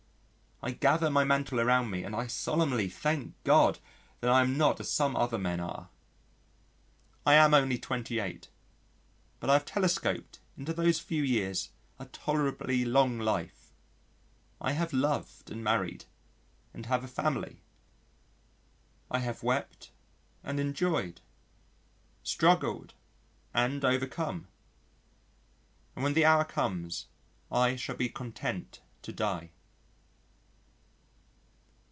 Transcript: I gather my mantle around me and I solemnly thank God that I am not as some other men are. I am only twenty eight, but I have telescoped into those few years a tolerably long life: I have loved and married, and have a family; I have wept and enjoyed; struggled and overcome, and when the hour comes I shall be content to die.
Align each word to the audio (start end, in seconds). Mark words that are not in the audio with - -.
I 0.63 0.69
gather 0.69 1.09
my 1.09 1.23
mantle 1.23 1.59
around 1.59 1.89
me 1.89 2.03
and 2.03 2.15
I 2.15 2.27
solemnly 2.27 2.87
thank 2.87 3.33
God 3.43 3.79
that 4.19 4.29
I 4.29 4.41
am 4.41 4.59
not 4.59 4.79
as 4.79 4.91
some 4.91 5.15
other 5.15 5.39
men 5.39 5.59
are. 5.59 5.89
I 7.25 7.33
am 7.33 7.55
only 7.55 7.79
twenty 7.79 8.19
eight, 8.19 8.49
but 9.39 9.49
I 9.49 9.53
have 9.53 9.65
telescoped 9.65 10.37
into 10.55 10.71
those 10.71 10.99
few 10.99 11.23
years 11.23 11.71
a 11.97 12.05
tolerably 12.05 12.85
long 12.85 13.17
life: 13.17 13.73
I 14.61 14.73
have 14.73 14.93
loved 14.93 15.49
and 15.49 15.63
married, 15.63 16.05
and 16.75 16.85
have 16.85 17.03
a 17.03 17.07
family; 17.07 17.63
I 19.09 19.17
have 19.17 19.41
wept 19.41 19.89
and 20.43 20.59
enjoyed; 20.59 21.21
struggled 22.21 22.93
and 23.51 23.83
overcome, 23.83 24.47
and 25.95 26.03
when 26.03 26.13
the 26.13 26.23
hour 26.25 26.45
comes 26.45 27.07
I 27.51 27.75
shall 27.77 27.95
be 27.97 28.09
content 28.09 28.79
to 29.01 29.11
die. 29.11 29.49